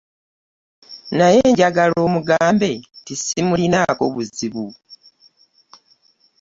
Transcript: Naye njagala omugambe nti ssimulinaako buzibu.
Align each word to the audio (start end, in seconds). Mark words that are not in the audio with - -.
Naye 1.17 1.41
njagala 1.51 1.95
omugambe 2.07 2.71
nti 3.01 3.13
ssimulinaako 3.19 4.03
buzibu. 4.13 4.65